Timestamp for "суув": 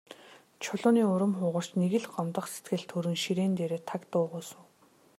4.49-4.67